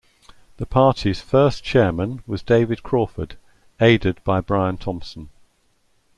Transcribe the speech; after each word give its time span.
The 0.57 0.65
party's 0.65 1.21
first 1.21 1.63
chairman 1.63 2.23
was 2.25 2.41
David 2.41 2.81
Crawford 2.81 3.37
aided 3.79 4.19
by 4.23 4.41
Brian 4.41 4.77
Thompson. 4.77 5.29